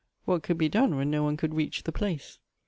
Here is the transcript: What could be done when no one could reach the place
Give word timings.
What 0.25 0.41
could 0.41 0.57
be 0.57 0.67
done 0.67 0.95
when 0.95 1.11
no 1.11 1.21
one 1.21 1.37
could 1.37 1.53
reach 1.53 1.83
the 1.83 1.91
place 1.91 2.39